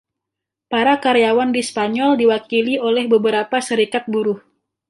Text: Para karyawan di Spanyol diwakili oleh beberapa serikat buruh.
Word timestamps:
Para 0.71 0.95
karyawan 1.03 1.49
di 1.55 1.61
Spanyol 1.69 2.11
diwakili 2.21 2.75
oleh 2.87 3.05
beberapa 3.13 3.57
serikat 3.67 4.03
buruh. 4.13 4.39